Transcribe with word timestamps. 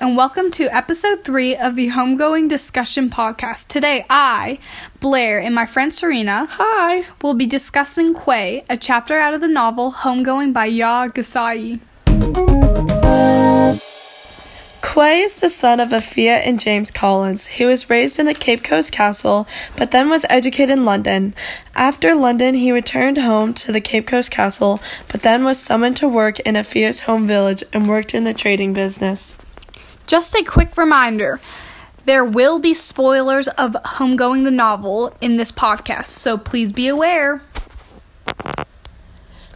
and 0.00 0.16
welcome 0.16 0.50
to 0.50 0.64
episode 0.74 1.24
three 1.24 1.56
of 1.56 1.74
the 1.74 1.88
Homegoing 1.88 2.48
Discussion 2.48 3.08
Podcast. 3.08 3.68
Today, 3.68 4.04
I, 4.10 4.58
Blair, 5.00 5.40
and 5.40 5.54
my 5.54 5.64
friend 5.64 5.92
Serena, 5.92 6.46
Hi. 6.50 7.06
will 7.22 7.32
be 7.32 7.46
discussing 7.46 8.12
Quey, 8.12 8.62
a 8.68 8.76
chapter 8.76 9.16
out 9.16 9.32
of 9.32 9.40
the 9.40 9.48
novel 9.48 9.92
Homegoing 9.92 10.52
by 10.52 10.68
Yaa 10.68 11.10
Gyasi. 11.10 11.80
Quey 14.82 15.20
is 15.20 15.34
the 15.34 15.48
son 15.48 15.80
of 15.80 15.90
Effia 15.90 16.40
and 16.44 16.60
James 16.60 16.90
Collins. 16.90 17.46
He 17.46 17.64
was 17.64 17.88
raised 17.88 18.18
in 18.18 18.26
the 18.26 18.34
Cape 18.34 18.62
Coast 18.62 18.92
Castle, 18.92 19.46
but 19.76 19.92
then 19.92 20.10
was 20.10 20.26
educated 20.28 20.70
in 20.70 20.84
London. 20.84 21.34
After 21.74 22.14
London, 22.14 22.54
he 22.54 22.70
returned 22.70 23.18
home 23.18 23.54
to 23.54 23.72
the 23.72 23.80
Cape 23.80 24.06
Coast 24.06 24.30
Castle, 24.30 24.80
but 25.08 25.22
then 25.22 25.44
was 25.44 25.58
summoned 25.58 25.96
to 25.98 26.08
work 26.08 26.38
in 26.40 26.54
Effia's 26.54 27.00
home 27.00 27.26
village 27.26 27.64
and 27.72 27.88
worked 27.88 28.14
in 28.14 28.24
the 28.24 28.34
trading 28.34 28.74
business. 28.74 29.36
Just 30.06 30.36
a 30.36 30.44
quick 30.44 30.76
reminder 30.76 31.40
there 32.04 32.24
will 32.24 32.60
be 32.60 32.72
spoilers 32.72 33.48
of 33.48 33.72
Homegoing 33.72 34.44
the 34.44 34.52
novel 34.52 35.12
in 35.20 35.36
this 35.36 35.50
podcast, 35.50 36.06
so 36.06 36.38
please 36.38 36.72
be 36.72 36.86
aware. 36.86 37.42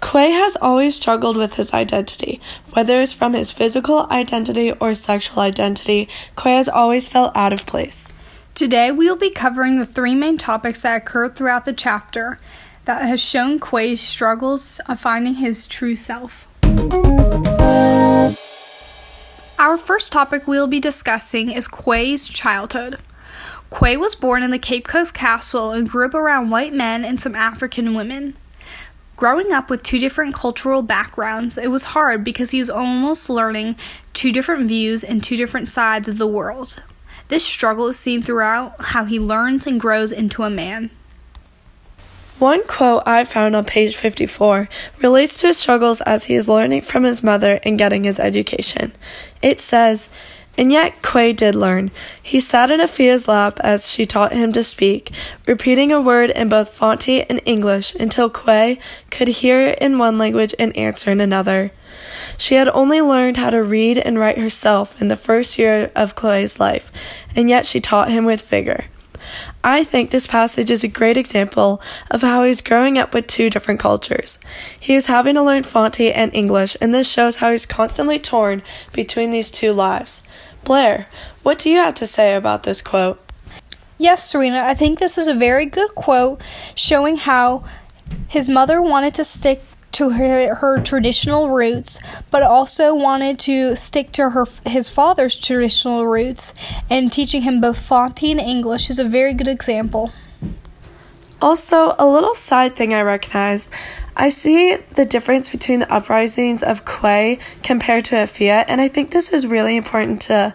Quey 0.00 0.32
has 0.32 0.54
always 0.60 0.94
struggled 0.94 1.38
with 1.38 1.54
his 1.54 1.72
identity. 1.72 2.42
Whether 2.74 3.00
it's 3.00 3.14
from 3.14 3.32
his 3.32 3.50
physical 3.50 4.06
identity 4.10 4.72
or 4.72 4.94
sexual 4.94 5.40
identity, 5.40 6.10
Quey 6.36 6.56
has 6.56 6.68
always 6.68 7.08
felt 7.08 7.34
out 7.34 7.54
of 7.54 7.64
place. 7.64 8.12
Today, 8.54 8.92
we 8.92 9.08
will 9.08 9.16
be 9.16 9.30
covering 9.30 9.78
the 9.78 9.86
three 9.86 10.14
main 10.14 10.36
topics 10.36 10.82
that 10.82 10.98
occur 10.98 11.30
throughout 11.30 11.64
the 11.64 11.72
chapter 11.72 12.38
that 12.84 13.02
has 13.02 13.20
shown 13.20 13.58
Quey's 13.58 14.02
struggles 14.02 14.78
of 14.86 15.00
finding 15.00 15.36
his 15.36 15.66
true 15.66 15.96
self. 15.96 16.46
Our 19.64 19.78
first 19.78 20.12
topic 20.12 20.46
we 20.46 20.58
will 20.58 20.66
be 20.66 20.78
discussing 20.78 21.50
is 21.50 21.68
Quey's 21.68 22.28
childhood. 22.28 22.98
Quey 23.70 23.96
was 23.96 24.14
born 24.14 24.42
in 24.42 24.50
the 24.50 24.58
Cape 24.58 24.86
Coast 24.86 25.14
Castle 25.14 25.70
and 25.70 25.88
grew 25.88 26.04
up 26.04 26.12
around 26.12 26.50
white 26.50 26.74
men 26.74 27.02
and 27.02 27.18
some 27.18 27.34
African 27.34 27.94
women. 27.94 28.36
Growing 29.16 29.54
up 29.54 29.70
with 29.70 29.82
two 29.82 29.98
different 29.98 30.34
cultural 30.34 30.82
backgrounds, 30.82 31.56
it 31.56 31.70
was 31.70 31.84
hard 31.84 32.22
because 32.22 32.50
he 32.50 32.58
was 32.58 32.68
almost 32.68 33.30
learning 33.30 33.76
two 34.12 34.32
different 34.32 34.68
views 34.68 35.02
and 35.02 35.24
two 35.24 35.38
different 35.38 35.66
sides 35.68 36.10
of 36.10 36.18
the 36.18 36.26
world. 36.26 36.82
This 37.28 37.42
struggle 37.42 37.86
is 37.86 37.98
seen 37.98 38.22
throughout 38.22 38.74
how 38.78 39.06
he 39.06 39.18
learns 39.18 39.66
and 39.66 39.80
grows 39.80 40.12
into 40.12 40.42
a 40.42 40.50
man. 40.50 40.90
One 42.38 42.66
quote 42.66 43.04
I 43.06 43.24
found 43.24 43.54
on 43.54 43.64
page 43.64 43.96
54 43.96 44.68
relates 45.00 45.36
to 45.38 45.46
his 45.46 45.58
struggles 45.58 46.00
as 46.00 46.24
he 46.24 46.34
is 46.34 46.48
learning 46.48 46.82
from 46.82 47.04
his 47.04 47.22
mother 47.22 47.60
and 47.62 47.78
getting 47.78 48.04
his 48.04 48.18
education. 48.18 48.92
It 49.40 49.60
says, 49.60 50.10
and 50.58 50.70
yet 50.70 51.00
Quey 51.02 51.32
did 51.32 51.54
learn. 51.54 51.90
He 52.22 52.40
sat 52.40 52.70
in 52.70 52.80
Effia's 52.80 53.28
lap 53.28 53.58
as 53.60 53.90
she 53.90 54.06
taught 54.06 54.32
him 54.32 54.52
to 54.52 54.62
speak, 54.62 55.10
repeating 55.46 55.92
a 55.92 56.00
word 56.00 56.30
in 56.30 56.48
both 56.48 56.76
Fante 56.76 57.24
and 57.28 57.40
English 57.44 57.94
until 57.96 58.30
Quey 58.30 58.78
could 59.10 59.28
hear 59.28 59.60
it 59.68 59.78
in 59.80 59.98
one 59.98 60.18
language 60.18 60.54
and 60.58 60.76
answer 60.76 61.10
in 61.10 61.20
another. 61.20 61.72
She 62.36 62.56
had 62.56 62.68
only 62.68 63.00
learned 63.00 63.36
how 63.36 63.50
to 63.50 63.62
read 63.62 63.98
and 63.98 64.18
write 64.18 64.38
herself 64.38 65.00
in 65.00 65.08
the 65.08 65.16
first 65.16 65.58
year 65.58 65.90
of 65.94 66.16
Quey's 66.16 66.60
life, 66.60 66.90
and 67.34 67.48
yet 67.48 67.66
she 67.66 67.80
taught 67.80 68.10
him 68.10 68.24
with 68.24 68.42
vigor. 68.42 68.86
I 69.66 69.82
think 69.82 70.10
this 70.10 70.26
passage 70.26 70.70
is 70.70 70.84
a 70.84 70.88
great 70.88 71.16
example 71.16 71.80
of 72.10 72.20
how 72.20 72.44
he's 72.44 72.60
growing 72.60 72.98
up 72.98 73.14
with 73.14 73.26
two 73.26 73.48
different 73.48 73.80
cultures. 73.80 74.38
He 74.78 74.94
is 74.94 75.06
having 75.06 75.36
to 75.36 75.42
learn 75.42 75.62
Fante 75.62 76.12
and 76.14 76.32
English, 76.34 76.76
and 76.82 76.92
this 76.92 77.10
shows 77.10 77.36
how 77.36 77.50
he's 77.50 77.64
constantly 77.64 78.18
torn 78.18 78.62
between 78.92 79.30
these 79.30 79.50
two 79.50 79.72
lives. 79.72 80.22
Blair, 80.64 81.06
what 81.42 81.58
do 81.58 81.70
you 81.70 81.78
have 81.78 81.94
to 81.94 82.06
say 82.06 82.34
about 82.34 82.64
this 82.64 82.82
quote? 82.82 83.18
Yes, 83.96 84.28
Serena, 84.28 84.62
I 84.62 84.74
think 84.74 84.98
this 84.98 85.16
is 85.16 85.28
a 85.28 85.34
very 85.34 85.64
good 85.64 85.94
quote 85.94 86.42
showing 86.74 87.16
how 87.16 87.64
his 88.28 88.50
mother 88.50 88.82
wanted 88.82 89.14
to 89.14 89.24
stick 89.24 89.62
to 89.94 90.10
her, 90.10 90.54
her 90.56 90.80
traditional 90.80 91.48
roots, 91.48 91.98
but 92.30 92.42
also 92.42 92.94
wanted 92.94 93.38
to 93.40 93.74
stick 93.76 94.12
to 94.12 94.30
her 94.30 94.46
his 94.66 94.88
father's 94.88 95.36
traditional 95.36 96.06
roots, 96.06 96.52
and 96.90 97.12
teaching 97.12 97.42
him 97.42 97.60
both 97.60 97.78
Fante 97.78 98.30
and 98.30 98.40
English 98.40 98.90
is 98.90 98.98
a 98.98 99.04
very 99.04 99.34
good 99.34 99.48
example. 99.48 100.12
Also, 101.40 101.94
a 101.98 102.06
little 102.06 102.34
side 102.34 102.74
thing 102.74 102.94
I 102.94 103.02
recognized. 103.02 103.72
I 104.16 104.28
see 104.28 104.76
the 104.76 105.04
difference 105.04 105.50
between 105.50 105.80
the 105.80 105.92
uprisings 105.92 106.62
of 106.62 106.84
Quey 106.84 107.38
compared 107.62 108.04
to 108.06 108.14
Effia, 108.14 108.64
and 108.68 108.80
I 108.80 108.88
think 108.88 109.10
this 109.10 109.32
is 109.32 109.46
really 109.46 109.76
important 109.76 110.22
to 110.22 110.54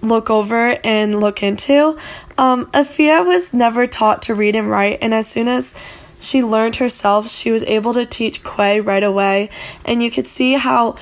look 0.00 0.30
over 0.30 0.78
and 0.84 1.20
look 1.20 1.42
into. 1.42 1.96
Um, 2.36 2.66
Effia 2.66 3.24
was 3.24 3.54
never 3.54 3.86
taught 3.86 4.22
to 4.22 4.34
read 4.34 4.56
and 4.56 4.68
write, 4.68 4.98
and 5.02 5.14
as 5.14 5.28
soon 5.28 5.48
as 5.48 5.74
she 6.24 6.42
learned 6.42 6.76
herself, 6.76 7.30
she 7.30 7.50
was 7.50 7.62
able 7.64 7.94
to 7.94 8.06
teach 8.06 8.42
Quey 8.42 8.80
right 8.80 9.04
away, 9.04 9.50
and 9.84 10.02
you 10.02 10.10
could 10.10 10.26
see 10.26 10.54
how 10.54 10.96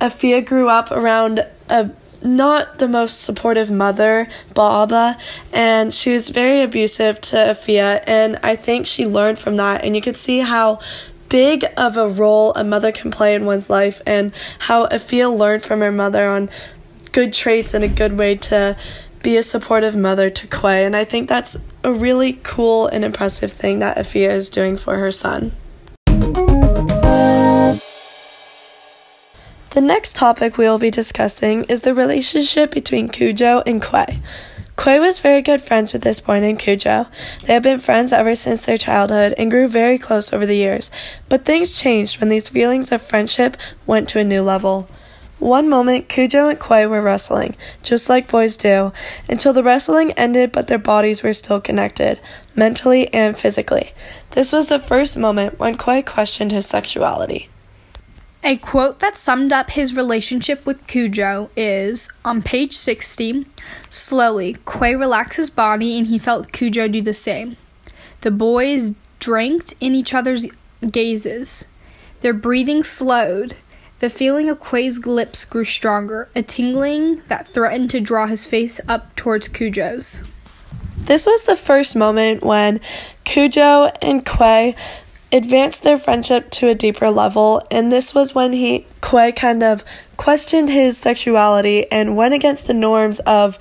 Effia 0.00 0.44
grew 0.44 0.68
up 0.68 0.90
around 0.90 1.46
a 1.68 1.90
not 2.22 2.78
the 2.78 2.88
most 2.88 3.20
supportive 3.22 3.70
mother, 3.70 4.28
Baaba, 4.54 5.16
and 5.52 5.94
she 5.94 6.12
was 6.12 6.30
very 6.30 6.62
abusive 6.62 7.20
to 7.20 7.36
Effia, 7.36 8.02
and 8.06 8.38
I 8.42 8.56
think 8.56 8.86
she 8.86 9.06
learned 9.06 9.38
from 9.38 9.56
that, 9.56 9.84
and 9.84 9.94
you 9.94 10.02
could 10.02 10.16
see 10.16 10.40
how 10.40 10.80
big 11.28 11.64
of 11.76 11.96
a 11.96 12.08
role 12.08 12.52
a 12.54 12.64
mother 12.64 12.90
can 12.90 13.10
play 13.10 13.34
in 13.34 13.44
one's 13.44 13.70
life, 13.70 14.00
and 14.06 14.32
how 14.58 14.86
Effia 14.86 15.34
learned 15.36 15.62
from 15.62 15.80
her 15.80 15.92
mother 15.92 16.28
on 16.28 16.50
good 17.12 17.32
traits 17.32 17.72
and 17.72 17.84
a 17.84 17.88
good 17.88 18.18
way 18.18 18.34
to 18.34 18.76
be 19.22 19.36
a 19.36 19.42
supportive 19.42 19.96
mother 19.96 20.30
to 20.30 20.46
Quey, 20.46 20.84
and 20.84 20.96
I 20.96 21.04
think 21.04 21.28
that's 21.28 21.56
a 21.84 21.92
really 21.92 22.38
cool 22.42 22.86
and 22.86 23.04
impressive 23.04 23.52
thing 23.52 23.78
that 23.80 23.96
Effia 23.96 24.30
is 24.30 24.48
doing 24.48 24.76
for 24.76 24.96
her 24.98 25.10
son. 25.10 25.52
The 29.70 29.82
next 29.82 30.16
topic 30.16 30.56
we 30.56 30.64
will 30.64 30.78
be 30.78 30.90
discussing 30.90 31.64
is 31.64 31.82
the 31.82 31.94
relationship 31.94 32.72
between 32.72 33.08
Cudjo 33.08 33.62
and 33.66 33.80
Quey. 33.80 34.20
Quey 34.76 35.00
was 35.00 35.18
very 35.18 35.42
good 35.42 35.60
friends 35.60 35.92
with 35.92 36.02
this 36.02 36.20
boy 36.20 36.40
named 36.40 36.60
Cudjo. 36.60 37.08
They 37.44 37.54
had 37.54 37.64
been 37.64 37.80
friends 37.80 38.12
ever 38.12 38.34
since 38.34 38.64
their 38.64 38.78
childhood 38.78 39.34
and 39.36 39.50
grew 39.50 39.68
very 39.68 39.98
close 39.98 40.32
over 40.32 40.46
the 40.46 40.56
years, 40.56 40.90
but 41.28 41.44
things 41.44 41.80
changed 41.80 42.20
when 42.20 42.28
these 42.28 42.48
feelings 42.48 42.92
of 42.92 43.02
friendship 43.02 43.56
went 43.86 44.08
to 44.10 44.20
a 44.20 44.24
new 44.24 44.42
level. 44.42 44.88
One 45.38 45.68
moment, 45.68 46.08
Cudjo 46.08 46.50
and 46.50 46.58
Quey 46.58 46.86
were 46.86 47.00
wrestling, 47.00 47.54
just 47.82 48.08
like 48.08 48.30
boys 48.30 48.56
do, 48.56 48.92
until 49.28 49.52
the 49.52 49.62
wrestling 49.62 50.12
ended 50.12 50.50
but 50.50 50.66
their 50.66 50.78
bodies 50.78 51.22
were 51.22 51.32
still 51.32 51.60
connected, 51.60 52.20
mentally 52.56 53.12
and 53.14 53.38
physically. 53.38 53.92
This 54.32 54.52
was 54.52 54.66
the 54.66 54.80
first 54.80 55.16
moment 55.16 55.58
when 55.58 55.78
Quey 55.78 56.02
questioned 56.02 56.50
his 56.50 56.66
sexuality. 56.66 57.48
A 58.44 58.56
quote 58.56 59.00
that 59.00 59.18
summed 59.18 59.52
up 59.52 59.70
his 59.70 59.96
relationship 59.96 60.64
with 60.64 60.86
Cudjo 60.86 61.50
is 61.56 62.08
on 62.24 62.40
page 62.42 62.76
60 62.76 63.46
Slowly, 63.90 64.56
Quey 64.64 64.94
relaxed 64.94 65.36
his 65.36 65.50
body 65.50 65.98
and 65.98 66.06
he 66.06 66.18
felt 66.18 66.52
Cudjo 66.52 66.90
do 66.90 67.02
the 67.02 67.14
same. 67.14 67.56
The 68.20 68.30
boys 68.30 68.94
drank 69.18 69.74
in 69.80 69.94
each 69.94 70.14
other's 70.14 70.46
gazes. 70.90 71.66
Their 72.20 72.32
breathing 72.32 72.82
slowed. 72.82 73.54
The 74.00 74.10
feeling 74.10 74.48
of 74.48 74.60
Quey's 74.60 75.04
lips 75.04 75.44
grew 75.44 75.64
stronger, 75.64 76.28
a 76.34 76.42
tingling 76.42 77.22
that 77.26 77.48
threatened 77.48 77.90
to 77.90 78.00
draw 78.00 78.26
his 78.26 78.46
face 78.46 78.80
up 78.86 79.16
towards 79.16 79.48
Cudjo's. 79.48 80.22
This 80.96 81.26
was 81.26 81.44
the 81.44 81.56
first 81.56 81.96
moment 81.96 82.44
when 82.44 82.80
Cudjo 83.24 83.90
and 84.00 84.24
Quey 84.24 84.76
advanced 85.32 85.82
their 85.82 85.98
friendship 85.98 86.50
to 86.50 86.68
a 86.68 86.76
deeper 86.76 87.10
level, 87.10 87.60
and 87.72 87.90
this 87.90 88.14
was 88.14 88.34
when 88.34 88.52
he 88.52 88.86
Quey 89.00 89.32
kind 89.32 89.64
of 89.64 89.84
questioned 90.16 90.70
his 90.70 90.96
sexuality 90.96 91.90
and 91.90 92.16
went 92.16 92.34
against 92.34 92.68
the 92.68 92.74
norms 92.74 93.18
of 93.20 93.58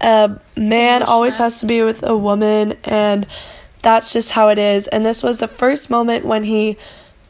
a 0.00 0.38
man 0.56 1.02
always 1.02 1.36
has 1.36 1.60
to 1.60 1.66
be 1.66 1.82
with 1.82 2.02
a 2.04 2.16
woman 2.16 2.74
and 2.84 3.26
that's 3.82 4.12
just 4.12 4.32
how 4.32 4.48
it 4.48 4.58
is. 4.58 4.86
And 4.88 5.04
this 5.04 5.22
was 5.22 5.38
the 5.38 5.48
first 5.48 5.90
moment 5.90 6.24
when 6.24 6.44
he 6.44 6.76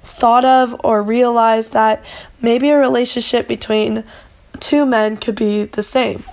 thought 0.03 0.45
of 0.45 0.79
or 0.85 1.03
realized 1.03 1.73
that 1.73 2.05
maybe 2.41 2.71
a 2.71 2.79
relationship 2.79 3.47
between 3.49 4.05
two 4.61 4.87
men 4.87 5.17
could 5.17 5.37
be 5.37 5.65
the 5.65 5.83
same. 5.83 6.25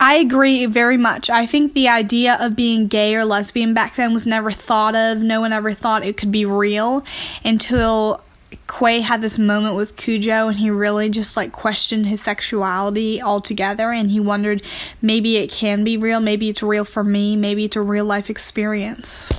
I 0.00 0.16
agree 0.16 0.66
very 0.66 0.96
much. 0.96 1.30
I 1.30 1.46
think 1.46 1.72
the 1.72 1.88
idea 1.88 2.36
of 2.38 2.56
being 2.56 2.88
gay 2.88 3.14
or 3.14 3.24
lesbian 3.24 3.72
back 3.72 3.96
then 3.96 4.12
was 4.12 4.26
never 4.26 4.52
thought 4.52 4.94
of. 4.94 5.22
No 5.22 5.40
one 5.40 5.52
ever 5.52 5.72
thought 5.72 6.04
it 6.04 6.16
could 6.16 6.32
be 6.32 6.44
real 6.44 7.04
until 7.44 8.22
Quey 8.66 9.02
had 9.02 9.22
this 9.22 9.38
moment 9.38 9.76
with 9.76 9.96
Cudjo 9.96 10.48
and 10.48 10.58
he 10.58 10.70
really 10.70 11.08
just 11.08 11.36
like 11.36 11.52
questioned 11.52 12.06
his 12.06 12.22
sexuality 12.22 13.22
altogether 13.22 13.92
and 13.92 14.10
he 14.10 14.20
wondered 14.20 14.62
maybe 15.00 15.36
it 15.36 15.50
can 15.50 15.84
be 15.84 15.96
real, 15.96 16.20
maybe 16.20 16.48
it's 16.48 16.62
real 16.62 16.84
for 16.84 17.04
me, 17.04 17.36
maybe 17.36 17.64
it's 17.64 17.76
a 17.76 17.82
real 17.82 18.04
life 18.04 18.30
experience. 18.30 19.30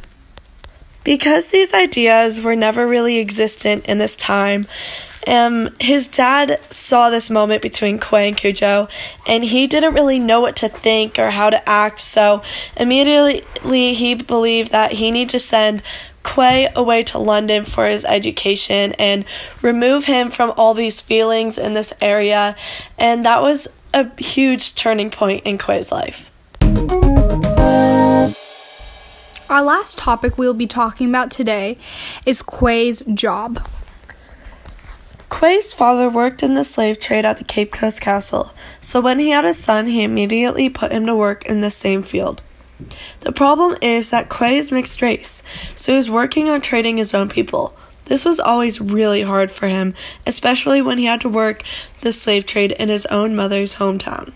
Because 1.05 1.47
these 1.47 1.73
ideas 1.73 2.41
were 2.41 2.57
never 2.57 2.85
really 2.85 3.19
existent 3.19 3.85
in 3.85 3.99
this 3.99 4.17
time, 4.17 4.65
Um, 5.27 5.75
his 5.79 6.07
dad 6.07 6.59
saw 6.69 7.09
this 7.09 7.31
moment 7.31 7.63
between 7.63 7.97
Quey 7.97 8.27
and 8.27 8.37
Cudjo, 8.37 8.87
and 9.25 9.43
he 9.43 9.65
didn't 9.65 9.95
really 9.95 10.19
know 10.19 10.39
what 10.39 10.55
to 10.57 10.69
think 10.69 11.17
or 11.17 11.31
how 11.31 11.49
to 11.49 11.67
act, 11.67 11.99
so 11.99 12.43
immediately 12.77 13.95
he 13.95 14.13
believed 14.13 14.71
that 14.71 14.91
he 14.91 15.09
needed 15.09 15.31
to 15.31 15.39
send 15.39 15.81
Quey 16.21 16.69
away 16.75 17.01
to 17.05 17.17
London 17.17 17.65
for 17.65 17.87
his 17.87 18.05
education 18.05 18.93
and 18.99 19.25
remove 19.63 20.05
him 20.05 20.29
from 20.29 20.53
all 20.57 20.75
these 20.75 21.01
feelings 21.01 21.57
in 21.57 21.73
this 21.73 21.91
area, 22.01 22.55
and 22.99 23.25
that 23.25 23.41
was 23.41 23.67
a 23.95 24.07
huge 24.21 24.75
turning 24.75 25.09
point 25.09 25.41
in 25.43 25.57
Quey's 25.57 25.91
life. 25.91 26.29
Our 29.55 29.63
last 29.63 29.97
topic 29.97 30.37
we'll 30.37 30.53
be 30.53 30.67
talking 30.67 31.07
about 31.07 31.31
today 31.31 31.77
is 32.25 32.41
Quey's 32.41 33.03
job. 33.13 33.65
Quey's 35.29 35.71
father 35.71 36.09
worked 36.09 36.43
in 36.43 36.55
the 36.55 36.65
slave 36.65 36.99
trade 36.99 37.23
at 37.23 37.37
the 37.37 37.45
Cape 37.45 37.71
Coast 37.71 38.01
Castle, 38.01 38.51
so 38.81 38.99
when 38.99 39.17
he 39.17 39.29
had 39.29 39.45
a 39.45 39.53
son, 39.53 39.85
he 39.85 40.03
immediately 40.03 40.67
put 40.67 40.91
him 40.91 41.05
to 41.05 41.15
work 41.15 41.45
in 41.45 41.61
the 41.61 41.69
same 41.69 42.03
field. 42.03 42.41
The 43.21 43.31
problem 43.31 43.77
is 43.81 44.09
that 44.09 44.27
Quey 44.27 44.57
is 44.57 44.73
mixed 44.73 45.01
race, 45.01 45.41
so 45.73 45.93
he 45.93 45.97
was 45.99 46.09
working 46.09 46.49
on 46.49 46.59
trading 46.59 46.97
his 46.97 47.13
own 47.13 47.29
people. 47.29 47.77
This 48.07 48.25
was 48.25 48.41
always 48.41 48.81
really 48.81 49.21
hard 49.21 49.51
for 49.51 49.69
him, 49.69 49.93
especially 50.27 50.81
when 50.81 50.97
he 50.97 51.05
had 51.05 51.21
to 51.21 51.29
work 51.29 51.63
the 52.01 52.11
slave 52.11 52.45
trade 52.45 52.73
in 52.73 52.89
his 52.89 53.05
own 53.05 53.37
mother's 53.37 53.75
hometown. 53.75 54.33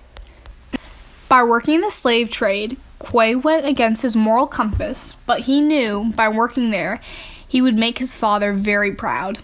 By 1.29 1.43
working 1.43 1.81
the 1.81 1.91
slave 1.91 2.31
trade, 2.31 2.77
Quey 2.97 3.35
went 3.35 3.67
against 3.67 4.01
his 4.01 4.15
moral 4.15 4.47
compass, 4.47 5.13
but 5.27 5.41
he 5.41 5.61
knew 5.61 6.11
by 6.15 6.27
working 6.27 6.71
there 6.71 6.99
he 7.47 7.61
would 7.61 7.77
make 7.77 7.99
his 7.99 8.17
father 8.17 8.51
very 8.51 8.91
proud. 8.91 9.37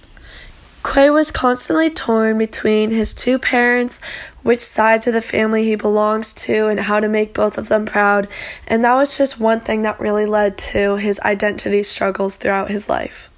Quey 0.82 1.12
was 1.12 1.32
constantly 1.32 1.92
torn 1.92 2.40
between 2.40 2.90
his 2.90 3.14
two 3.14 3.38
parents, 3.38 4.02
which 4.42 4.62
sides 4.62 5.06
of 5.06 5.14
the 5.14 5.22
family 5.22 5.66
he 5.66 5.76
belongs 5.76 6.34
to, 6.34 6.68
and 6.68 6.80
how 6.80 7.00
to 7.00 7.08
make 7.08 7.36
both 7.36 7.56
of 7.56 7.70
them 7.70 7.86
proud, 7.86 8.28
and 8.66 8.84
that 8.84 8.96
was 8.96 9.16
just 9.16 9.40
one 9.40 9.60
thing 9.60 9.84
that 9.84 10.00
really 10.00 10.26
led 10.26 10.58
to 10.58 10.96
his 10.96 11.20
identity 11.20 11.84
struggles 11.84 12.36
throughout 12.36 12.72
his 12.72 12.90
life. 12.90 13.30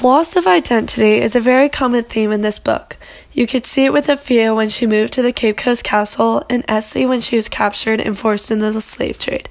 Loss 0.00 0.36
of 0.36 0.46
identity 0.46 1.20
is 1.20 1.34
a 1.34 1.40
very 1.40 1.68
common 1.68 2.04
theme 2.04 2.30
in 2.30 2.40
this 2.40 2.60
book. 2.60 2.96
You 3.32 3.48
could 3.48 3.66
see 3.66 3.84
it 3.84 3.92
with 3.92 4.06
Effia 4.06 4.54
when 4.54 4.68
she 4.68 4.86
moved 4.86 5.12
to 5.14 5.22
the 5.22 5.32
Cape 5.32 5.56
Coast 5.56 5.82
Castle 5.82 6.44
and 6.48 6.64
Esi 6.68 7.08
when 7.08 7.20
she 7.20 7.34
was 7.34 7.48
captured 7.48 8.00
and 8.00 8.16
forced 8.16 8.52
into 8.52 8.70
the 8.70 8.80
slave 8.80 9.18
trade. 9.18 9.48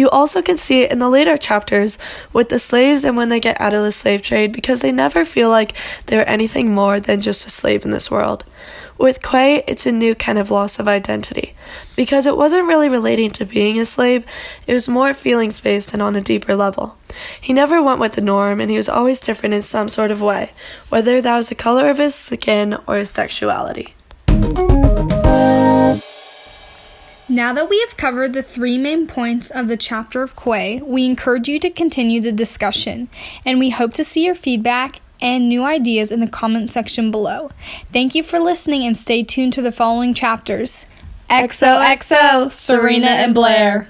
You 0.00 0.08
also 0.08 0.40
can 0.40 0.56
see 0.56 0.80
it 0.80 0.90
in 0.90 0.98
the 0.98 1.10
later 1.10 1.36
chapters 1.36 1.98
with 2.32 2.48
the 2.48 2.58
slaves 2.58 3.04
and 3.04 3.18
when 3.18 3.28
they 3.28 3.38
get 3.38 3.60
out 3.60 3.74
of 3.74 3.82
the 3.82 3.92
slave 3.92 4.22
trade 4.22 4.50
because 4.50 4.80
they 4.80 4.92
never 4.92 5.26
feel 5.26 5.50
like 5.50 5.74
they're 6.06 6.26
anything 6.26 6.72
more 6.72 6.98
than 6.98 7.20
just 7.20 7.46
a 7.46 7.50
slave 7.50 7.84
in 7.84 7.90
this 7.90 8.10
world. 8.10 8.46
With 8.96 9.20
Quey, 9.20 9.62
it's 9.66 9.84
a 9.84 9.92
new 9.92 10.14
kind 10.14 10.38
of 10.38 10.50
loss 10.50 10.78
of 10.78 10.88
identity 10.88 11.54
because 11.96 12.24
it 12.24 12.38
wasn't 12.38 12.66
really 12.66 12.88
relating 12.88 13.30
to 13.32 13.44
being 13.44 13.78
a 13.78 13.84
slave, 13.84 14.24
it 14.66 14.72
was 14.72 14.88
more 14.88 15.12
feelings 15.12 15.60
based 15.60 15.92
and 15.92 16.00
on 16.00 16.16
a 16.16 16.22
deeper 16.22 16.54
level. 16.54 16.96
He 17.38 17.52
never 17.52 17.82
went 17.82 18.00
with 18.00 18.12
the 18.12 18.22
norm 18.22 18.58
and 18.58 18.70
he 18.70 18.78
was 18.78 18.88
always 18.88 19.20
different 19.20 19.54
in 19.54 19.60
some 19.60 19.90
sort 19.90 20.10
of 20.10 20.22
way, 20.22 20.52
whether 20.88 21.20
that 21.20 21.36
was 21.36 21.50
the 21.50 21.54
color 21.54 21.90
of 21.90 21.98
his 21.98 22.14
skin 22.14 22.78
or 22.86 22.96
his 22.96 23.10
sexuality. 23.10 23.94
Now 27.30 27.52
that 27.52 27.70
we 27.70 27.78
have 27.86 27.96
covered 27.96 28.32
the 28.32 28.42
three 28.42 28.76
main 28.76 29.06
points 29.06 29.52
of 29.52 29.68
the 29.68 29.76
chapter 29.76 30.20
of 30.22 30.34
Quey, 30.34 30.82
we 30.82 31.06
encourage 31.06 31.48
you 31.48 31.60
to 31.60 31.70
continue 31.70 32.20
the 32.20 32.32
discussion, 32.32 33.08
and 33.46 33.60
we 33.60 33.70
hope 33.70 33.92
to 33.94 34.02
see 34.02 34.24
your 34.24 34.34
feedback 34.34 35.00
and 35.22 35.48
new 35.48 35.62
ideas 35.62 36.10
in 36.10 36.18
the 36.18 36.26
comment 36.26 36.72
section 36.72 37.12
below. 37.12 37.52
Thank 37.92 38.16
you 38.16 38.24
for 38.24 38.40
listening 38.40 38.82
and 38.82 38.96
stay 38.96 39.22
tuned 39.22 39.52
to 39.52 39.62
the 39.62 39.70
following 39.70 40.12
chapters. 40.12 40.86
XOXO, 41.30 42.50
Serena 42.50 43.06
and 43.06 43.32
Blair. 43.32 43.86